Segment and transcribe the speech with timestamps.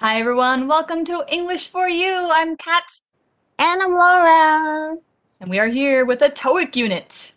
[0.00, 0.66] Hi, everyone.
[0.66, 2.30] Welcome to English for You.
[2.32, 2.84] I'm Kat.
[3.58, 4.96] And I'm Laura.
[5.40, 7.32] And we are here with a TOEIC unit.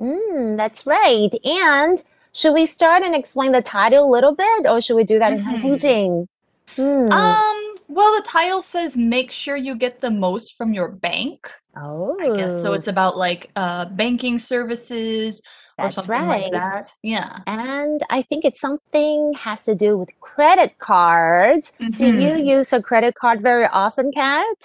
[0.00, 1.30] Mm, that's right.
[1.44, 2.02] And
[2.32, 5.32] should we start and explain the title a little bit, or should we do that
[5.32, 5.60] in Mhm.
[5.60, 6.28] teaching?
[6.74, 7.10] Hmm.
[7.12, 11.50] Um, well, the title says make sure you get the most from your bank.
[11.78, 12.72] oh, I guess so.
[12.72, 15.42] It's about like uh banking services
[15.78, 16.52] That's something like right.
[16.52, 16.92] that.
[17.02, 17.40] Yeah.
[17.46, 21.72] And I think it's something has to do with credit cards.
[21.78, 22.46] Do you Mhm.
[22.46, 24.56] use a credit card very often, Kat?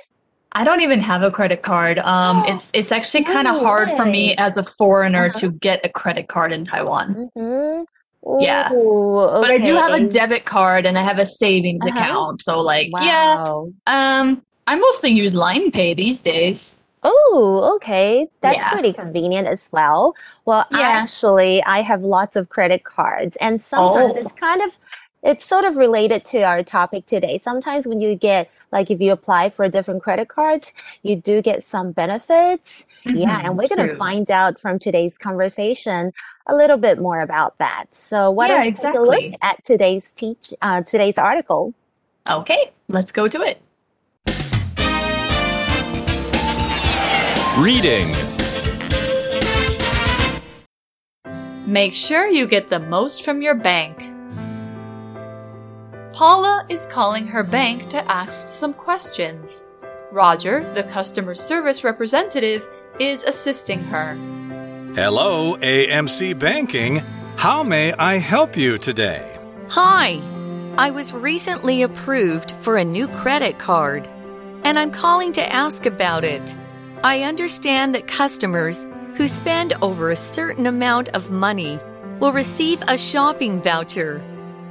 [0.53, 1.99] I don't even have a credit card.
[1.99, 5.39] Um, it's it's actually kind of No hard for me as a foreigner Uh-huh.
[5.39, 7.29] to get a credit card in Taiwan.
[7.37, 7.83] Mm-hmm.
[8.43, 8.71] Yeah.
[8.73, 11.91] Ooh, But I do have a debit card and I have a savings Uh-huh.
[11.97, 12.41] account.
[12.41, 13.43] So like, yeah,
[13.87, 16.75] um, I mostly use Line Pay these days.
[17.03, 18.27] Oh, okay.
[18.41, 18.69] That's Yeah.
[18.71, 20.13] pretty convenient as well.
[20.45, 20.87] Well, Yeah.
[21.01, 24.19] actually, I have lots of credit cards, and sometimes Oh.
[24.19, 24.77] it's kind of
[25.23, 27.37] it's sort of related to our topic today.
[27.37, 31.61] Sometimes when you get like if you apply for different credit cards, you do get
[31.63, 32.85] some benefits.
[33.13, 36.11] Yeah, Mhm, and we're going to find out from today's conversation
[36.47, 37.93] a little bit more about that.
[37.93, 41.73] So why Yeah, don't we take a look at today's teach uh, today's article?
[42.27, 43.61] Okay, let's go to it.
[47.61, 48.11] Reading.
[51.67, 53.99] Make sure you get the most from your bank.
[56.11, 59.63] Paula is calling her bank to ask some questions.
[60.11, 62.67] Roger, the customer service representative,
[62.99, 64.15] is assisting her.
[64.95, 67.03] Hello, AMC Banking.
[67.35, 69.37] How may I help you today?
[69.67, 70.19] Hi,
[70.79, 74.07] I was recently approved for a new credit card,
[74.63, 76.55] and I'm calling to ask about it.
[77.03, 78.85] I understand that customers
[79.15, 81.79] who spend over a certain amount of money
[82.19, 84.21] will receive a shopping voucher.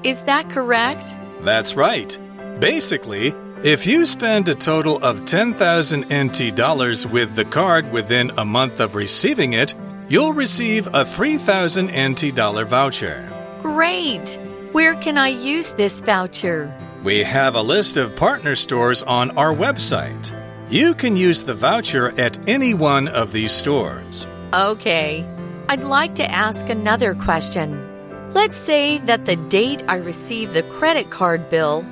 [0.05, 1.17] Is that correct?
[1.41, 2.17] That's right.
[2.61, 8.45] Basically, if you spend a total of 10,000 NT dollars with the card within a
[8.45, 9.75] month of receiving it,
[10.09, 13.29] you'll receive a 3,000 NT dollar voucher.
[13.61, 14.39] Great!
[14.71, 16.73] Where can I use this voucher?
[17.03, 20.40] We have a list of partner stores on our website.
[20.71, 24.29] You can use the voucher at any one of these stores.
[24.53, 25.27] Okay.
[25.69, 27.87] I'd like to ask another question.
[28.35, 31.85] Let's say that the date I receive the credit card bill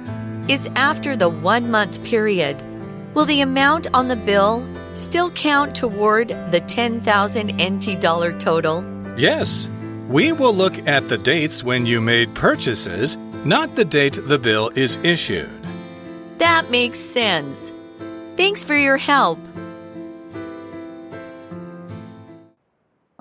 [0.46, 2.62] is after the one month period.
[3.14, 4.64] Will the amount on the bill
[4.94, 8.84] still count toward the 10,000 NT dollar total?
[9.16, 9.68] Yes,
[10.06, 14.70] we will look at the dates when you made purchases, not the date the bill
[14.76, 15.50] is issued.
[16.38, 17.72] That makes sense.
[18.38, 19.40] Thanks for your help.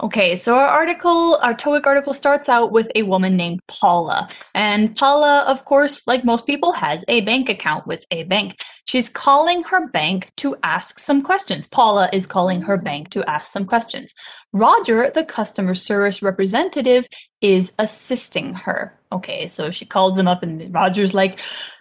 [0.03, 4.29] Okay, so our article, our TOEIC article starts out with a woman named Paula.
[4.53, 8.59] And Paula, of course, like most people, has a bank account with a bank.
[8.85, 11.67] She's calling her bank to ask some questions.
[11.67, 14.13] Paula is calling her bank to ask some questions.
[14.53, 17.07] Roger, the customer service representative,
[17.41, 18.95] is assisting her.
[19.11, 21.39] Okay, so she calls them up and Roger's like,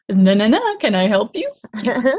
[0.09, 1.53] no, no, no, can I help you?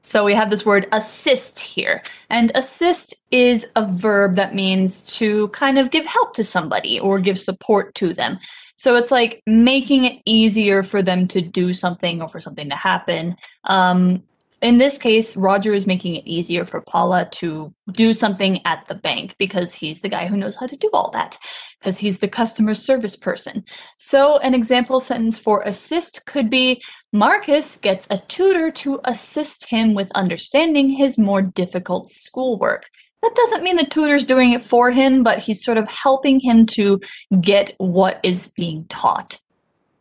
[0.00, 2.02] So we have this word assist here.
[2.30, 7.18] And assist is a verb that means to kind of give help to somebody or
[7.18, 8.38] give support to them.
[8.76, 12.76] So it's like making it easier for them to do something or for something to
[12.76, 13.36] happen.
[13.64, 14.22] Um,
[14.62, 18.94] in this case, Roger is making it easier for Paula to do something at the
[18.94, 21.38] bank because he's the guy who knows how to do all that,
[21.78, 23.64] because he's the customer service person.
[23.96, 26.82] So, an example sentence for assist could be
[27.12, 32.90] Marcus gets a tutor to assist him with understanding his more difficult schoolwork.
[33.22, 36.66] That doesn't mean the tutor's doing it for him, but he's sort of helping him
[36.66, 37.00] to
[37.40, 39.40] get what is being taught.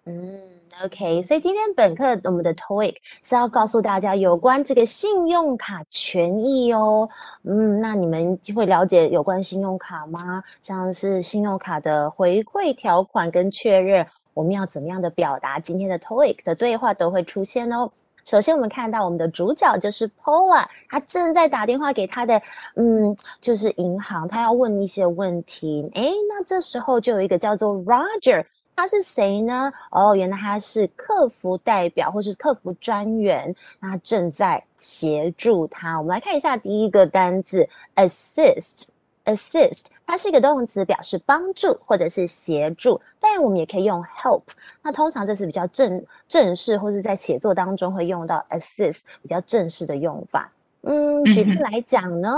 [0.09, 0.48] 嗯
[0.83, 7.09] ，OK，所以今天本课我们的 TOEIC 是要告诉大家有关这个信用卡权益哦。
[7.43, 10.43] 嗯，那你们会了解有关信用卡吗？
[10.61, 15.59] 像是信用卡的回馈条款跟确认，我们要怎么样的表达？
[15.59, 17.91] 今天的 TOEIC 的对话都会出现哦。
[18.25, 22.39] 首先，我们看到我们的主角就是 Paula，他正在打电话给他的，
[22.75, 25.89] 嗯，就是银行，他要问一些问题。
[25.95, 28.45] 诶，那这时候就有一个叫做 Roger，
[28.79, 29.73] 他是谁呢？
[29.91, 35.97] 哦，原来他是客服代表或是客服专员，那他正在协助他。
[35.97, 38.83] 我们来看一下第一个单字 assist。
[39.25, 42.99] assist 它是一个动词，表示帮助或者是协助。
[43.19, 44.43] 当然，我们也可以用 help。
[44.81, 50.49] 那通常这是比较正正式，或是在写作当中会用到 assist 比较正式的用法。
[50.86, 52.30] 嗯，举例来讲呢，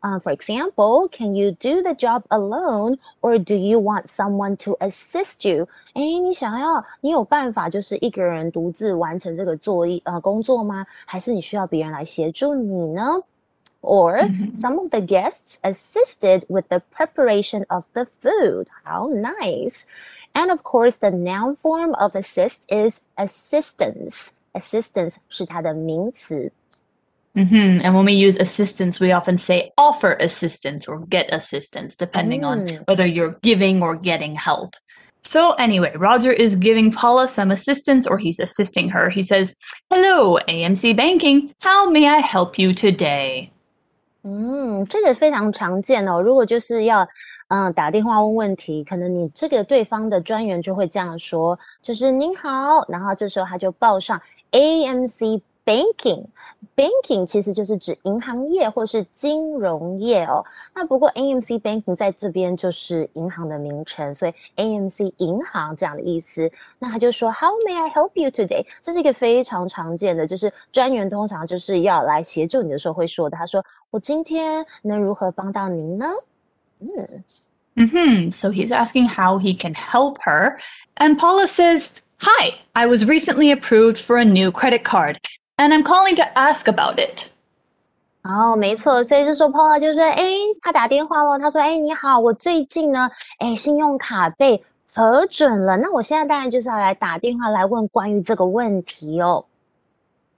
[0.00, 4.76] 呃、f o r example，can you do the job alone or do you want someone to
[4.80, 5.68] assist you？
[5.92, 10.84] 哎，你想要，你有办法就是一个人独自完成这个作业呃工作吗？
[11.06, 13.22] 还是你需要别人来协助你呢？
[13.80, 18.66] Or some of the guests assisted with the preparation of the food.
[18.82, 19.82] How nice!
[20.32, 24.30] And of course, the noun form of assist is assistance.
[24.54, 26.50] Assistance 是它的名词。
[27.36, 27.80] Mm-hmm.
[27.82, 32.68] And when we use assistance, we often say offer assistance or get assistance, depending on
[32.86, 34.76] whether you're giving or getting help.
[35.22, 39.10] So, anyway, Roger is giving Paula some assistance or he's assisting her.
[39.10, 39.56] He says,
[39.90, 41.52] Hello, AMC Banking.
[41.60, 43.50] How may I help you today?
[44.22, 46.20] 嗯，这个非常常见哦。
[46.20, 47.08] 如果就是要
[47.48, 54.20] 嗯打电话问问题，可能你这个对方的专员就会这样说，就是您好，然后这时候他就报上
[54.52, 55.40] AMC
[56.78, 60.44] Banking，banking 其实就是指银行业或是金融业哦。
[60.74, 66.50] 那不过 AMC Banking 在这边就是银行的名称，所以 AMC 银行这样的意思。
[66.78, 68.66] 那他就说 How may I help you today？
[68.80, 73.36] 这是一个非常常见的，就是专员通常就是要来协助你的时候会说的。
[73.36, 76.06] 他说我今天能如何帮到您呢？
[76.80, 77.24] 嗯。
[77.76, 78.30] Mm-hmm.
[78.30, 80.56] So he's asking how he can help her.
[80.96, 81.90] And Paula says,
[82.20, 85.18] Hi, I was recently approved for a new credit card
[85.58, 87.30] and I'm calling to ask about it.
[88.22, 90.24] 哦，没错，所以这时候 Paula 就说：“哎，
[90.62, 91.38] 他打电话了。
[91.38, 94.62] 他说：‘哎，你好，我最近呢，哎，信用卡被
[94.94, 95.76] 核准了。
[95.76, 99.44] 那我现在当然就是要来打电话来问关于这个问题哦。’”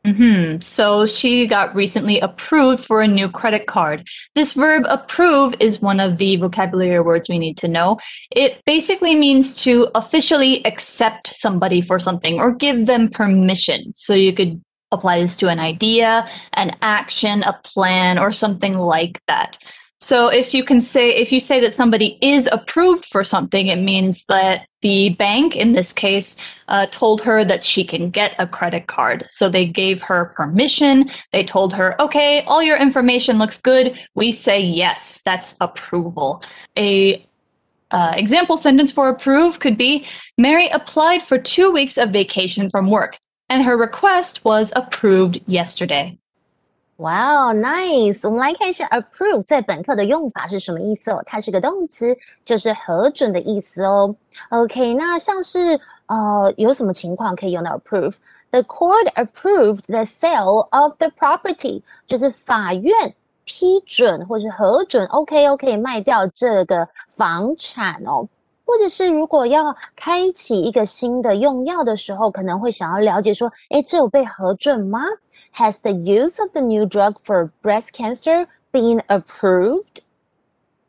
[0.02, 4.06] hmm So she got recently approved for a new credit card.
[4.34, 7.98] This verb approve is one of the vocabulary words we need to know.
[8.30, 13.92] It basically means to officially accept somebody for something or give them permission.
[13.94, 14.60] So you could
[14.91, 19.57] apply this to an idea, an action, a plan, or something like that.
[20.01, 23.79] So if you can say, if you say that somebody is approved for something, it
[23.79, 26.37] means that the bank, in this case,
[26.69, 29.25] uh, told her that she can get a credit card.
[29.29, 31.11] So they gave her permission.
[31.31, 33.95] They told her, okay, all your information looks good.
[34.15, 36.43] We say yes, that's approval.
[36.79, 37.23] A
[37.91, 42.89] uh, example sentence for approve could be Mary applied for two weeks of vacation from
[42.89, 43.19] work,
[43.50, 46.18] and her request was approved yesterday.
[46.96, 48.26] 哇哦，nice！
[48.26, 51.22] 我们来看一下 approve 在本课的用法是什么意思哦？
[51.26, 54.16] 它是个动词，就是核准的意思哦。
[54.48, 63.14] OK，那像是呃有什么情况可以用到 approve？The court approved the sale of the property，就是法院
[63.44, 68.26] 批准或是核准，OK OK 卖掉这个房产哦。
[68.70, 75.00] 或者是如果要开启一个新的用药的时候，可能会想要了解说，哎，这有被核准吗？
[75.54, 80.02] Has the use of the new drug for breast cancer been approved?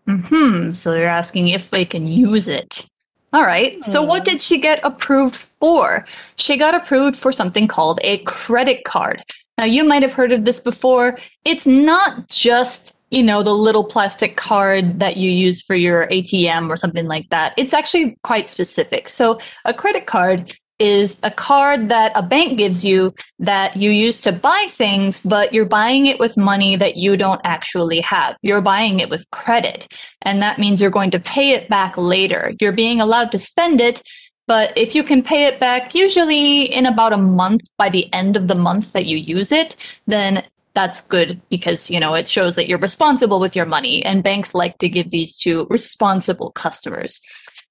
[0.05, 0.71] Hmm.
[0.73, 2.85] So you're asking if they can use it.
[3.31, 3.77] All right.
[3.77, 3.83] Mm.
[3.83, 4.31] So what hmm.
[4.31, 6.05] did she get approved for?
[6.35, 9.21] She got approved for something called a credit card.
[9.57, 11.17] Now you might have heard of this before.
[11.45, 16.70] It's not just you know, the little plastic card that you use for your ATM
[16.70, 17.52] or something like that.
[17.58, 19.10] It's actually quite specific.
[19.10, 24.20] So, a credit card is a card that a bank gives you that you use
[24.22, 28.36] to buy things, but you're buying it with money that you don't actually have.
[28.40, 29.86] You're buying it with credit.
[30.22, 32.54] And that means you're going to pay it back later.
[32.60, 34.02] You're being allowed to spend it,
[34.48, 38.36] but if you can pay it back, usually in about a month by the end
[38.36, 39.76] of the month that you use it,
[40.06, 40.42] then
[40.74, 44.54] that's good because you know it shows that you're responsible with your money and banks
[44.54, 47.20] like to give these to responsible customers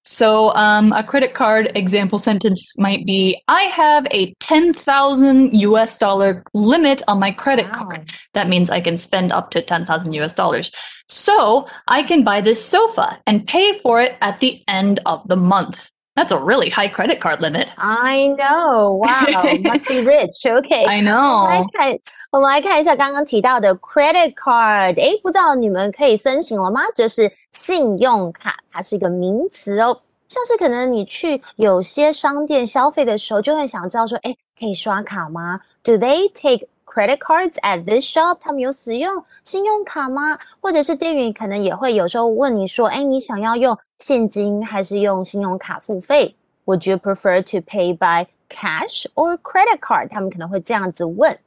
[0.04, 6.44] so, um, a credit card example sentence might be I have a 10,000 US dollar
[6.56, 7.84] limit on my credit wow.
[7.84, 8.12] card.
[8.34, 10.72] That means I can spend up to 10,000 US dollars.
[11.08, 15.36] So, I can buy this sofa and pay for it at the end of the
[15.36, 15.91] month.
[16.15, 17.69] That's a really high credit card limit.
[17.77, 18.95] I know.
[18.95, 19.27] Wow,
[19.61, 20.47] must be rich.
[20.47, 20.87] Okay.
[20.87, 21.43] I know.
[21.43, 21.99] 我们来看，
[22.31, 24.97] 我们来看一下刚刚提到的 credit card。
[24.97, 26.81] 诶，不知道你们可以申请了吗？
[26.95, 30.01] 就是信用卡，它是一个名词哦。
[30.29, 35.61] 像是可能你去有些商店消费的时候，就会想知道说，诶，可以刷卡吗？
[35.85, 38.39] Do they take credit cards at this shop？
[38.41, 40.39] 他们有使用信用卡吗？
[40.63, 50.10] 或者是店员可能也会有时候问你说，哎，你想要用 现金还是用信用卡付费？Would you prefer to pay by cash or credit card？
[50.10, 51.38] 他们可能会这样子问。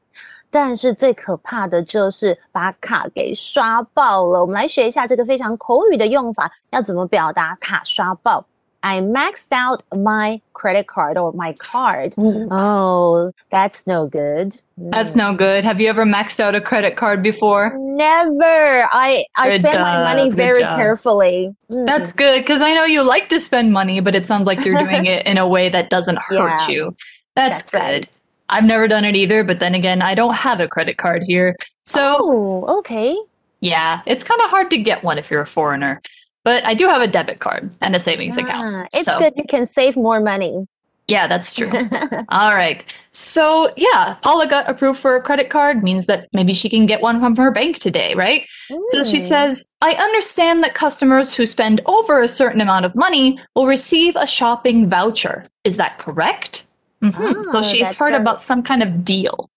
[0.51, 4.41] 但是最可怕的就是把卡给刷爆了。
[4.41, 8.47] 我们来学一下这个非常口语的用法，要怎么表达卡刷爆
[8.85, 12.15] I maxed out my credit card or my card.
[12.19, 14.61] Oh, that's no good.
[14.77, 15.65] That's no good.
[15.65, 17.73] Have you ever maxed out a credit card before?
[17.75, 18.87] Never.
[18.93, 21.55] I I Good spend my money very carefully.
[21.71, 21.87] Mm.
[21.87, 24.79] That's good because I know you like to spend money, but it sounds like you're
[24.85, 26.69] doing it in a way that doesn't hurt Yeah.
[26.69, 26.97] you.
[27.35, 27.79] That's, That's good.
[27.79, 28.11] right.
[28.51, 31.57] I've never done it either, but then again, I don't have a credit card here.
[31.85, 33.17] So, Oh, okay.
[33.61, 36.03] yeah, it's kind of hard to get one if you're a foreigner.
[36.45, 38.89] But I do have a debit card and a savings Ah, account.
[38.95, 40.67] it's so, good you can save more money.
[41.09, 41.71] yeah, that's true.
[42.31, 42.85] All right.
[43.13, 47.01] So, yeah, Paula got approved for a credit card means that maybe she can get
[47.03, 48.47] one from her bank today, right?
[48.87, 49.29] So she Mm.
[49.29, 54.17] says, I understand that customers who spend over a certain amount of money will receive
[54.17, 55.45] a shopping voucher.
[55.65, 56.67] Is that correct?
[57.03, 57.45] Mhm.
[57.45, 59.51] so Ah, she's heard very- about some kind of deal.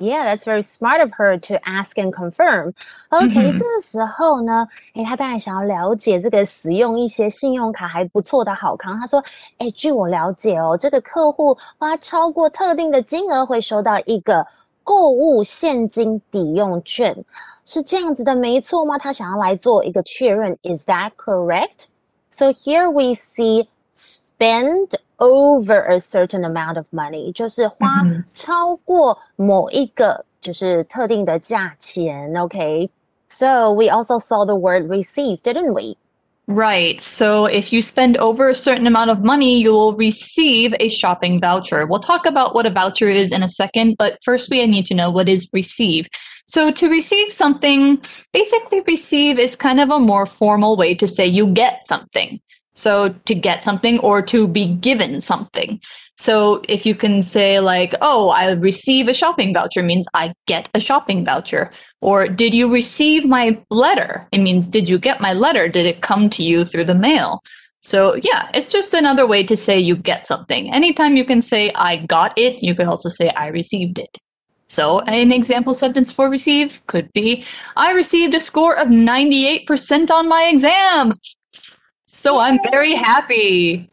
[0.00, 2.74] Yeah, that's very smart of her to ask and confirm.
[3.08, 9.00] OK，、嗯哼这个时候呢，诶，他当然想要了解这个使用一些信用卡还不错的好康。
[9.00, 9.24] 他说，
[9.56, 14.46] 诶，据我了解哦，这个客户花超过特定的金额会收到一个
[14.84, 17.16] 购物现金抵用券，
[17.64, 18.98] 是这样子的，没错吗？
[18.98, 21.84] 他想要来做一个确认，Is that correct?
[22.28, 32.34] So here we see spend over a certain amount of money，就是花嗯哼超过某一个就是特定的价钱。
[32.36, 35.96] OK。So we also saw the word receive, didn't we?
[36.48, 37.00] Right.
[37.00, 41.40] So if you spend over a certain amount of money, you will receive a shopping
[41.40, 41.86] voucher.
[41.86, 44.94] We'll talk about what a voucher is in a second, but first we need to
[44.94, 46.06] know what is receive.
[46.46, 48.00] So to receive something,
[48.32, 52.38] basically receive is kind of a more formal way to say you get something.
[52.73, 55.81] So to get something or to be given something.
[56.15, 60.69] So if you can say like, oh, I receive a shopping voucher means I get
[60.73, 61.71] a shopping voucher.
[62.01, 64.27] Or did you receive my letter?
[64.31, 65.67] It means did you get my letter?
[65.67, 67.41] Did it come to you through the mail?
[67.81, 70.71] So yeah, it's just another way to say you get something.
[70.71, 74.19] Anytime you can say I got it, you could also say I received it.
[74.67, 77.43] So an example sentence for receive could be
[77.75, 81.13] I received a score of 98% on my exam.
[82.13, 83.89] So I'm very happy.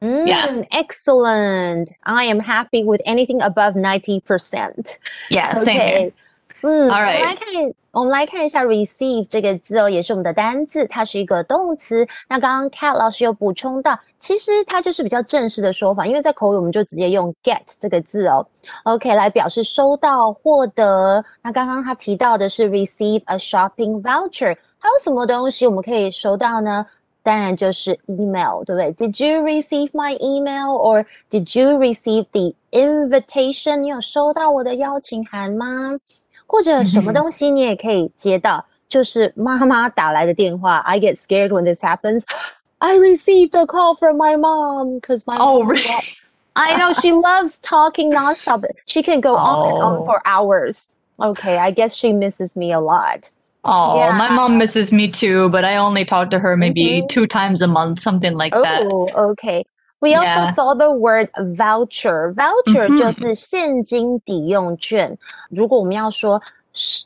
[0.00, 0.62] Mm, yeah.
[0.70, 1.90] Excellent.
[2.04, 4.96] I am happy with anything above 90%.
[5.30, 6.12] Yeah, same okay.
[6.62, 12.06] 嗯，我们来看，我们来看一下 receive 这个字哦，也是我们的单字，它是一个动词。
[12.28, 18.46] 那刚刚 Kat 老师有补充到，其实它就是比较正式的说法，因为在口语我们就直接用 get 这个字哦
[18.84, 21.24] ，OK 来表示收到、获得。
[21.42, 26.86] 那刚刚他提到的是 receive a shopping voucher，还有什么东西我们可以收到呢？
[27.23, 28.93] 当然就是 email，对不对？
[28.93, 33.77] Did you receive my email or did you receive the invitation？
[33.77, 35.97] 你有收到我的邀请函吗？
[36.45, 40.77] 或者什么嗯哼东西你也可以接到，就是妈妈打来的电话。
[40.77, 42.23] I get scared when this happens.
[42.77, 45.87] I received a call from my mom because my Oh, mom really?
[46.53, 48.63] I know she loves talking nonstop.
[48.85, 50.03] She can go on and on Oh.
[50.05, 50.89] for hours.
[51.19, 53.31] Okay, I guess she misses me a lot.
[53.63, 54.35] Oh, my Yeah.
[54.35, 57.07] mom misses me too, but I only talk to her maybe Mhm.
[57.07, 58.83] two times a month, something like that.
[58.83, 59.65] Oh, okay.
[60.01, 60.53] We also Yeah.
[60.53, 62.33] saw the word voucher.
[62.35, 65.17] Voucher 嗯哼就是现金抵用券。
[65.49, 66.39] 如果我们要说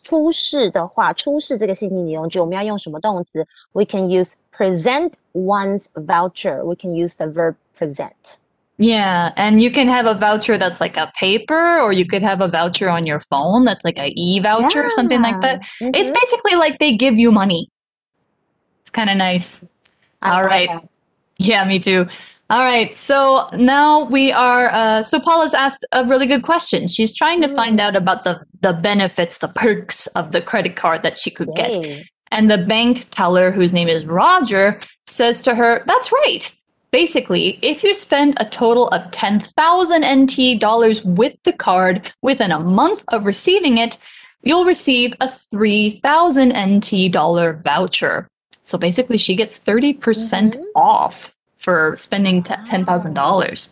[0.03, 3.47] 出示的话，出示这个现金抵用券，我们要用什么动词？
[3.71, 6.61] We can use present one's voucher.
[6.65, 8.35] We can use the verb present.
[8.76, 12.40] Yeah, and you can have a voucher that's like a paper, or you could have
[12.40, 15.64] a voucher on your phone that's like a e voucher, or something like that.
[15.80, 15.90] Yeah.
[15.94, 17.68] It's basically like they give you money.
[18.80, 19.64] It's kind of nice.
[20.22, 20.68] I all right.
[20.68, 20.88] that.
[21.38, 22.08] Yeah, me too.
[22.50, 24.68] All right, so now we are.
[24.70, 26.88] Uh, so Paula's asked a really good question.
[26.88, 31.02] She's trying to find out about the the benefits, the perks of the credit card
[31.04, 32.04] that she could get.
[32.30, 36.52] And the bank teller, whose name is Roger, says to her, That's right.
[36.94, 42.60] Basically, if you spend a total of 10,000 NT dollars with the card within a
[42.60, 43.98] month of receiving it,
[44.44, 48.28] you'll receive a 3,000 NT dollar voucher.
[48.62, 50.62] So basically, she gets 30% Mhm.
[50.76, 53.70] off for spending t- $10,000,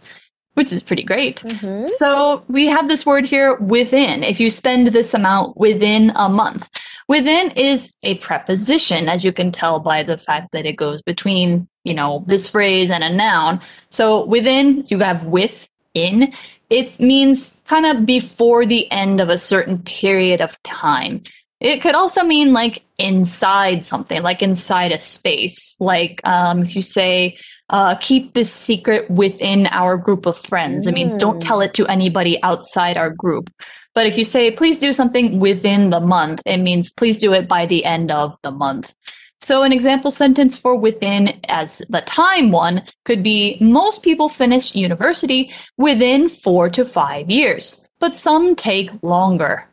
[0.54, 1.44] which is pretty great.
[1.44, 1.88] Mhm.
[1.88, 4.24] So we have this word here within.
[4.24, 6.68] If you spend this amount within a month,
[7.09, 11.68] within is a preposition, as you can tell by the fact that it goes between,
[11.85, 13.61] you know, this phrase and a noun.
[13.90, 16.32] So within, you have with in.
[16.71, 21.23] It means kind of before the end of a certain period of time.
[21.61, 25.76] It could also mean like inside something, like inside a space.
[25.80, 27.37] Like um, if you say,
[27.71, 31.47] uh, keep this secret within our group of friends, it means don't Mm.
[31.47, 33.49] tell it to anybody outside our group.
[33.93, 37.47] But if you say, please do something within the month, it means please do it
[37.47, 38.93] by the end of the month.
[39.39, 44.74] So, an example sentence for within as the time one could be most people finish
[44.75, 49.67] university within four to five years, but some take longer.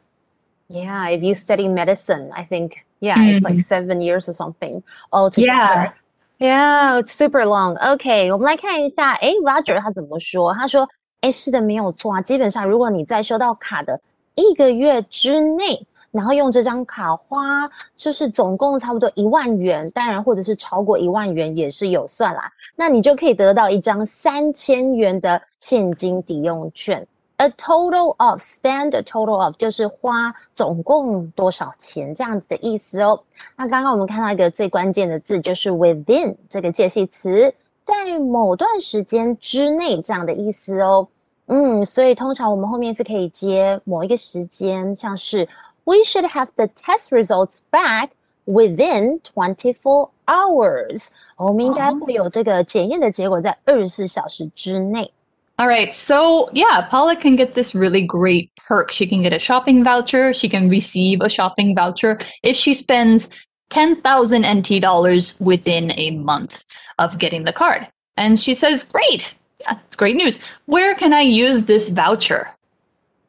[0.68, 4.82] Yeah, if you study medicine, I think, yeah, it's like seven years or something
[5.12, 5.94] altogether.
[6.38, 7.76] Yeah, it's super long.
[7.78, 10.52] OK，我们来看一下，诶 r o g e r 他怎么说？
[10.52, 10.86] 他说，
[11.22, 12.20] 诶，是的，没有错啊。
[12.20, 13.98] 基本上，如果你在收到卡的
[14.39, 22.51] 一个月之内，然后用这张卡花，就是总共差不多一万元，当然或者是超过一万元也是有算啦。
[22.75, 27.05] 那你就可以得到一张三千元的现金抵用券。
[27.38, 33.24] A total of spend a total of 就是花总共多少钱这样子的意思哦。
[33.55, 37.53] 那刚刚我们看到一个最关键的字就是 within 这个介系词，
[37.86, 41.08] 在某段时间之内这样的意思哦。
[41.48, 45.48] 嗯，所以通常我们后面是可以接某一个时间，像是
[45.84, 48.08] We should have the test results back
[48.46, 51.08] within twenty four hours。
[51.36, 55.10] 我们应该会有这个检验的结果在二十四小时之内。
[55.56, 55.92] All right.
[55.92, 58.90] So, yeah, Paula can get this really great perk.
[58.90, 60.32] She can get a shopping voucher.
[60.32, 63.28] She can receive a shopping voucher if she spends
[63.68, 66.64] 10,000 NT dollars within a month
[66.98, 67.86] of getting the card.
[68.16, 69.36] And she says, Great.
[69.60, 70.38] Yeah, it's great news.
[70.66, 72.48] Where can I use this voucher?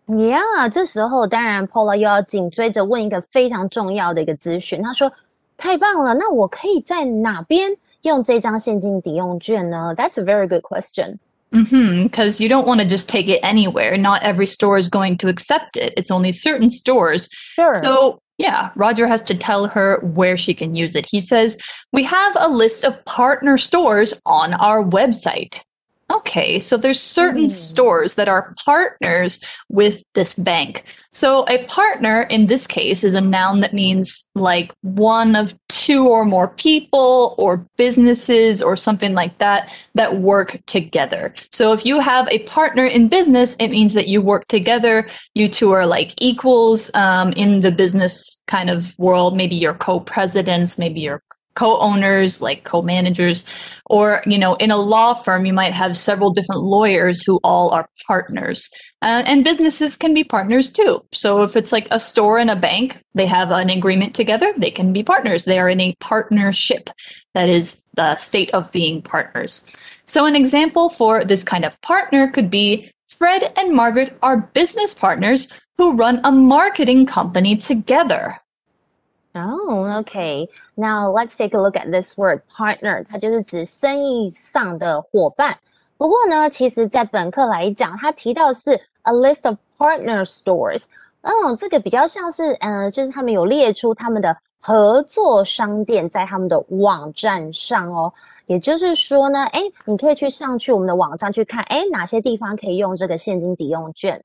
[0.08, 4.82] Yeah，这时候当然 Paula 又要紧追着问一个非常重要的一个资讯。
[4.82, 11.18] 她说：“太棒了，那我可以在哪边用这张现金抵用券呢？”That's a very good question.
[11.52, 12.08] Mm-hmm.
[12.08, 13.98] Because you don't want to just take it anywhere.
[13.98, 15.94] Not every store is going to accept it.
[15.96, 17.30] It's only certain stores.
[17.32, 17.74] Sure.
[17.82, 21.08] So yeah, Roger has to tell her where she can use it.
[21.10, 21.58] He says,
[21.94, 25.62] We have a list of partner stores on our website.
[26.11, 27.51] Okay, so there's certain mm.
[27.51, 30.85] stores that are partners with this bank.
[31.13, 36.09] So a partner in this case is a noun that means like one of two
[36.09, 41.35] or more people or businesses or something like that that work together.
[41.53, 45.09] So if you have a partner in business, it means that you work together.
[45.35, 49.37] You two are like equals um, in the business kind of world.
[49.37, 51.23] Maybe you're co-presidents, maybe you're
[51.61, 53.45] co-owners like co-managers
[53.91, 57.69] or you know in a law firm you might have several different lawyers who all
[57.71, 58.71] are partners.
[59.03, 61.03] Uh, and businesses can be partners too.
[61.13, 64.71] So if it's like a store and a bank they have an agreement together they
[64.71, 65.45] can be partners.
[65.45, 66.89] They are in a partnership
[67.35, 69.69] that is the state of being partners.
[70.07, 74.95] So an example for this kind of partner could be fred and margaret are business
[74.95, 78.41] partners who run a marketing company together
[79.34, 80.48] Oh, okay.
[80.76, 85.58] Now let's take a look at this word partner，它就是指生意上的伙伴。
[85.98, 90.86] 不过呢，其实在本课来讲，它提到是 a list of partner stores。
[91.22, 98.14] 嗯，这个比较像是，呃，就是他们有列出他们的合作商店在他们的网站上哦。
[98.46, 104.24] 也就是说呢，哎，你可以去上去我们的网站去看，哎，哪些地方可以用这个现金抵用券。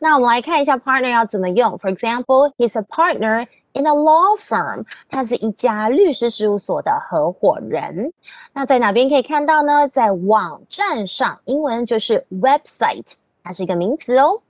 [0.00, 1.78] 那我们来看一下 partner 要怎么用。
[1.78, 8.12] For example, he's a partner in a law firm，他是一家律师事务所的合伙人。
[8.52, 9.88] 那在哪边可以看到呢？
[9.88, 14.42] 在网站上，英文就是 website，它是一个名词哦。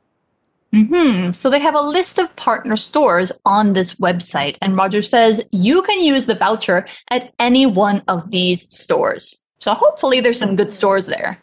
[0.72, 1.32] Mm-hmm.
[1.32, 5.82] So they have a list of partner stores on this website, and Roger says you
[5.82, 9.42] can use the voucher at any one of these stores.
[9.58, 11.38] So hopefully there's some good stores there.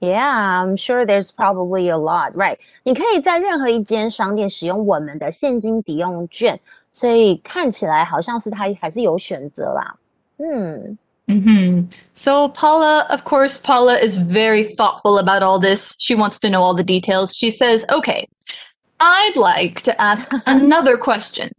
[0.00, 2.58] Yeah, I'm sure there's probably a lot, right?
[2.82, 6.58] 你可以在任何一间商店使用我们的现金抵用券，
[6.94, 9.96] 所以看起来好像是它还是有选择啦。
[10.38, 10.98] 嗯。
[11.30, 11.88] Mm-hmm.
[12.12, 15.94] So Paula, of course, Paula is very thoughtful about all this.
[16.00, 17.36] She wants to know all the details.
[17.36, 18.26] She says, "Okay,
[18.98, 21.52] I'd like to ask another question."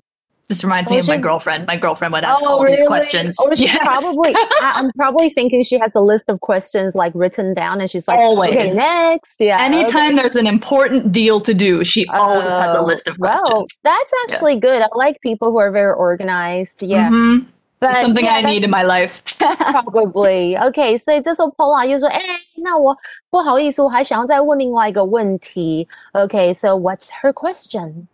[0.48, 1.66] This reminds me of my girlfriend.
[1.66, 2.76] My girlfriend would ask oh, all really?
[2.76, 3.38] these questions.
[3.40, 3.80] Oh, she yes.
[3.80, 4.36] probably.
[4.36, 8.06] I, am probably thinking she has a list of questions like written down, and she's
[8.06, 9.40] like, always okay, next.
[9.40, 9.62] Yeah.
[9.62, 10.16] Anytime okay.
[10.18, 13.50] there's an important deal to do, she always uh, has a oh, list of questions.
[13.50, 14.60] Well, that's actually yeah.
[14.60, 14.82] good.
[14.82, 16.84] I like people who are very organized.
[16.84, 17.08] Yeah.
[17.08, 17.48] Mm-hmm.
[17.80, 19.24] But something yeah, I need in my life.
[19.40, 22.20] probably OK，所以这时候 Paula 就说：“哎，
[22.58, 22.94] 那我
[23.30, 28.08] 不好意思，我还想要再问另外一个问题。”OK，so what's her question?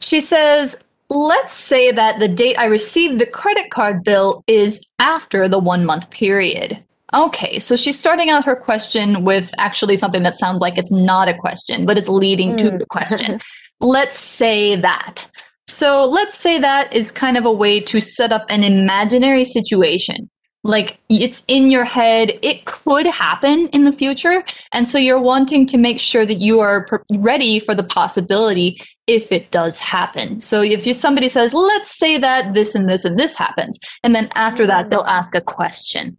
[0.00, 0.82] She says.
[1.13, 5.85] Let's say that the date I received the credit card bill is after the one
[5.85, 6.83] month period.
[7.13, 11.27] Okay, so she's starting out her question with actually something that sounds like it's not
[11.27, 12.57] a question, but it's leading mm.
[12.57, 13.39] to the question.
[13.79, 15.29] let's say that.
[15.67, 20.31] So let's say that is kind of a way to set up an imaginary situation
[20.64, 25.64] like it's in your head it could happen in the future and so you're wanting
[25.64, 30.40] to make sure that you are pre- ready for the possibility if it does happen
[30.40, 34.16] so if you somebody says let's say that this and this and this happens and
[34.16, 36.16] then after that they'll ask a question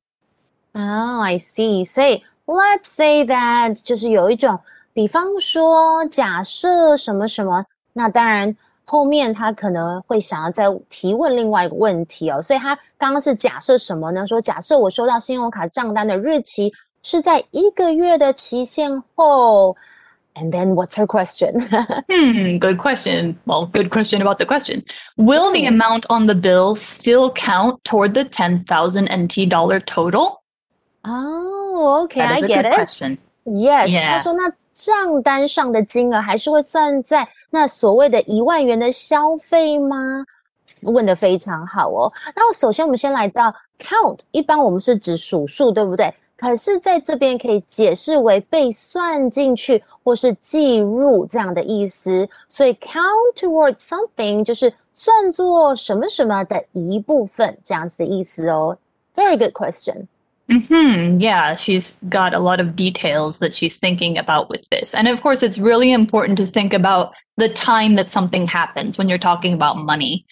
[0.75, 4.59] Oh, I see.所以 let's say that 就是有一种，
[4.93, 12.41] 比方说假设什么什么，那当然 后面他可能会想要再提问另外一个问题哦。
[12.41, 14.25] 所以他刚刚是假设什么呢？
[14.27, 19.75] 说假设我收到信用卡账单的日期是在一个月的期限后。
[20.35, 21.59] And then what's her question?
[22.07, 24.83] hmm good question well good question about the question
[25.17, 30.39] will the amount on the bill still count toward the 10000 nt dollar total
[31.03, 32.75] Oh, okay, That I is a get good it.
[32.75, 34.17] question Yes， Yeah.
[34.17, 40.26] 他说那 账单上的金额还是会算在那所谓的一万元的消费吗？
[40.82, 42.12] 问的非常好哦。
[42.34, 46.12] 那首先我们先来到 count，一般我们是指数数，对不对？
[46.36, 52.28] 可是在这边可以解释为被算进去或是计入这样的意思。
[52.48, 58.76] 所以 count toward something 就是算作什么什么的一部分这样子的意思哦。
[59.14, 60.06] Very good question.
[60.48, 64.94] Hmm Yeah, she's got a lot of details that she's thinking about with this.
[64.94, 69.08] And of course, it's really important to think about the time that something happens when
[69.08, 70.26] you're talking about money.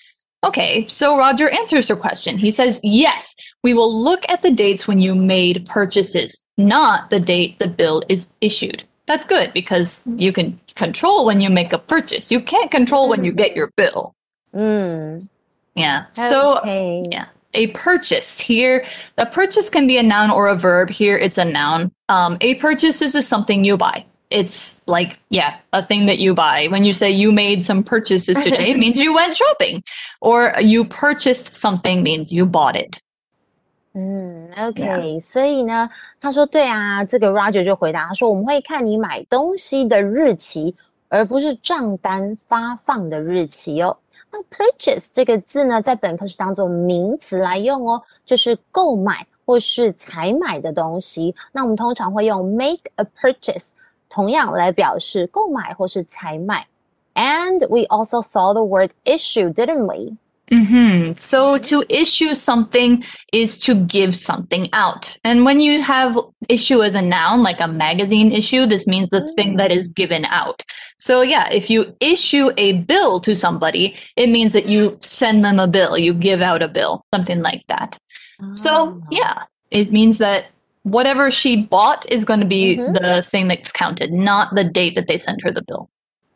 [0.44, 2.36] Okay, so Roger answers her question.
[2.36, 7.20] He says, Yes, we will look at the dates when you made purchases, not the
[7.20, 8.82] date the bill is issued.
[9.06, 12.30] That's good because you can control when you make a purchase.
[12.30, 14.14] You can't control when you get your bill.
[14.52, 15.28] 嗯
[15.74, 16.06] Yeah.
[16.14, 18.85] So yeah A purchase here,
[19.17, 20.89] a purchase can be a noun or a verb.
[20.89, 21.91] Here it's a noun.
[22.07, 24.05] Um, a purchase is just something you buy.
[24.29, 26.67] It's like, yeah, a thing that you buy.
[26.67, 29.81] When you say you made some purchases today, it means you went shopping.
[30.19, 32.99] Or you purchased something means you bought it.
[33.93, 35.89] 嗯，OK，所以呢，
[36.21, 40.75] 他说对啊，这个 Roger 就回答他说，我们会看你买东西的日期，
[41.07, 43.97] 而不是账单发放的日期哦。
[44.31, 51.33] 那 purchase 这个字呢，在本课是当做名词来用哦，就是购买或是采买的东西。
[51.51, 53.69] 那我们通常会用 make a purchase，
[54.09, 56.67] 同样来表示购买或是采买。
[57.15, 60.17] And we also saw the word issue, didn't we?
[60.50, 65.16] Hmm So to issue something is to give something out.
[65.24, 69.22] And when you have issue as a noun, like a magazine issue, this means the
[69.34, 70.62] thing that is given out.
[70.98, 75.58] So yeah, if you issue a bill to somebody, it means that you send them
[75.58, 77.98] a bill, you give out a bill, something like that.
[78.54, 79.06] So Ah.
[79.10, 80.46] yeah, it means that
[80.82, 82.94] whatever she bought is going to be Mhm.
[82.94, 85.88] the thing that's counted, not the date that they sent her the bill.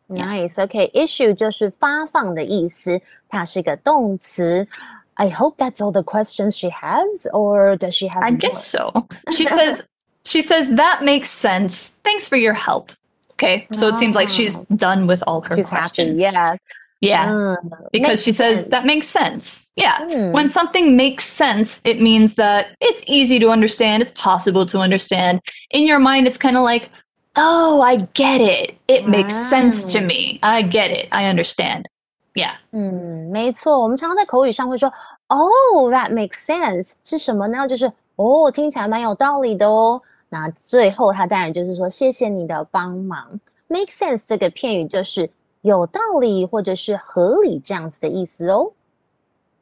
[0.08, 0.58] Nice.
[0.58, 0.90] Okay.
[0.92, 4.66] Issue 就是发放的意思，它是一个动词。
[5.14, 8.22] I hope that's all the questions she has, or does she have?
[8.22, 8.38] I more?
[8.38, 8.90] guess so.
[9.30, 9.88] She says
[10.24, 11.92] she says that makes sense.
[12.02, 12.90] Thanks for your help.
[13.34, 15.80] Okay, so it seems like she's done with all her She's happy.
[15.80, 16.20] questions.
[16.20, 16.56] Yeah.
[17.00, 17.56] Yeah, Mm,
[17.90, 18.86] because makes she says that sense.
[18.86, 19.66] makes sense.
[19.74, 19.98] Yeah.
[20.08, 20.30] Hmm.
[20.30, 25.40] When something makes sense, it means that it's easy to understand, it's possible to understand.
[25.72, 26.90] In your mind, it's kind of like,
[27.36, 28.74] "Oh, I get it.
[28.86, 30.06] It makes sense to Wow.
[30.06, 30.38] me.
[30.40, 31.08] I get it.
[31.10, 31.86] I understand."
[32.34, 32.54] Yeah.
[32.70, 34.92] 嗯，没错，我们常常在口语上会说，
[35.28, 37.68] Oh, that makes sense 是什么呢？
[37.68, 40.00] 就是哦，听起来蛮有道理的哦。
[40.28, 43.38] 那最后他当然就是说，谢谢你的帮忙。
[43.68, 45.28] Make sense 这个片语就是
[45.60, 48.72] 有道理或者是合理这样子的意思哦。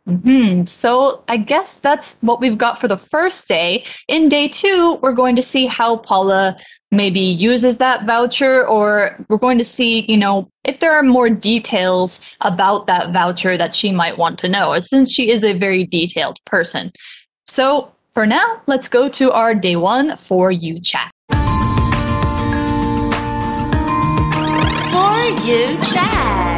[0.06, 3.84] Hmm So I guess that's what we've got for the first day.
[4.08, 6.58] In day two, we're going to see how Paula
[6.91, 11.30] maybe uses that voucher, or we're going to see, you know, if there are more
[11.30, 15.86] details about that voucher that she might want to know, since she is a very
[15.86, 16.91] detailed person.
[17.46, 21.12] So for now, let's go to our day one for you chat.
[24.91, 26.55] For you chat.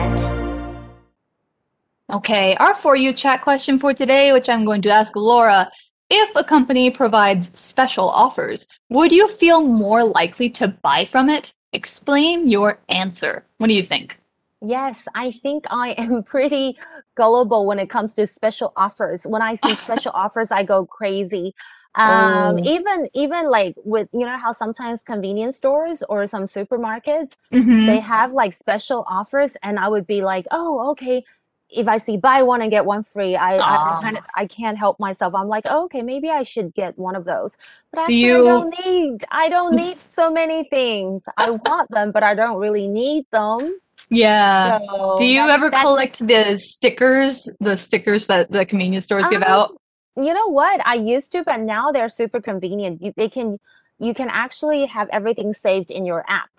[2.11, 5.69] Okay, our For You chat question for today, which I'm going to ask Laura.
[6.09, 11.53] If a company provides special offers, would you feel more likely to buy from it?
[11.73, 13.45] Explain your answer.
[13.57, 14.17] What do you think?
[14.61, 16.77] Yes, I think I am pretty
[17.15, 19.27] gullible when it comes to special offers.
[19.27, 21.53] When I see special offers, I go crazy.
[21.95, 22.61] Um, Oh.
[22.63, 27.87] even even like with you know how sometimes convenience stores or some supermarkets Mhm.
[27.87, 31.23] they have like special offers, and I would be like, oh, okay.
[31.69, 34.01] If I see buy one and get one free, I, I Ah.
[34.01, 35.35] kind of I can't help myself.
[35.35, 37.57] I'm like, oh, okay, maybe I should get one of those.
[37.91, 41.25] But Do you- I don't need I don't need so many things.
[41.37, 43.79] I want them, but I don't really need them.
[44.09, 44.79] Yeah.
[44.79, 49.43] So Do you that's- ever collect the stickers, the stickers that the convenience stores give
[49.43, 49.81] Um, out?
[50.15, 50.79] You know what?
[50.87, 53.01] I used to, but now they're super convenient.
[53.03, 53.59] You, they can,
[53.99, 56.49] you can actually have everything saved in your app,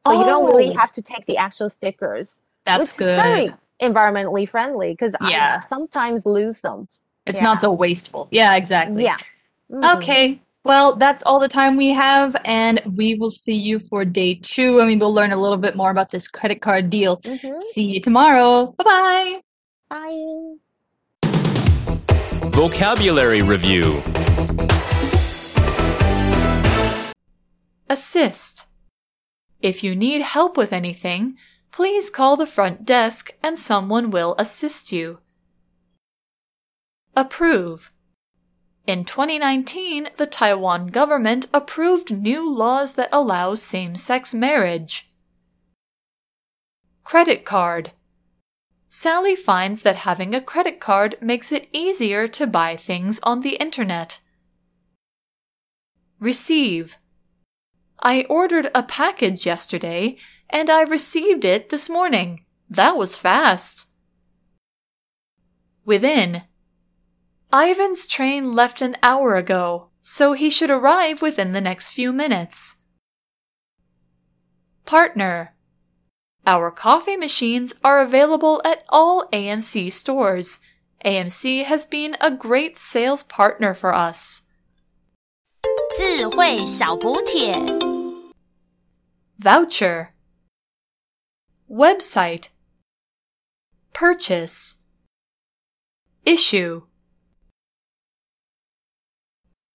[0.00, 0.76] so you don't really Oh.
[0.76, 3.16] have to take the actual stickers, That's good.
[3.16, 4.92] very environmentally friendly.
[4.92, 5.56] Because Yeah.
[5.56, 6.88] I sometimes lose them.
[7.26, 7.44] It's Yeah.
[7.44, 8.28] not so wasteful.
[8.30, 9.04] Yeah, exactly.
[9.04, 9.16] Yeah.
[9.70, 9.96] Mhm.
[9.98, 10.40] Okay.
[10.64, 14.80] Well, that's all the time we have, and we will see you for day two.
[14.82, 17.18] I mean, we'll learn a little bit more about this credit card deal.
[17.18, 17.60] Mhm.
[17.60, 18.74] See you tomorrow.
[18.76, 19.40] Bye bye.
[19.88, 20.56] Bye.
[22.50, 24.02] Vocabulary Review
[27.90, 28.66] Assist.
[29.60, 31.36] If you need help with anything,
[31.78, 35.20] please call the front desk and someone will assist you.
[37.14, 37.92] Approve.
[38.84, 45.12] In 2019, the Taiwan government approved new laws that allow same sex marriage.
[47.04, 47.92] Credit card.
[48.88, 53.54] Sally finds that having a credit card makes it easier to buy things on the
[53.54, 54.18] internet.
[56.18, 56.98] Receive.
[58.02, 60.16] I ordered a package yesterday
[60.49, 62.45] and I received it this morning.
[62.69, 63.87] That was fast.
[65.85, 66.43] Within.
[67.53, 72.79] Ivan's train left an hour ago, so he should arrive within the next few minutes.
[74.85, 75.53] Partner.
[76.45, 80.59] Our coffee machines are available at all AMC stores.
[81.05, 84.41] AMC has been a great sales partner for us.
[85.95, 87.53] 智慧小补帖。
[89.39, 90.07] Voucher
[91.70, 92.48] Website.
[93.92, 94.76] Purchase.
[96.24, 96.87] Issue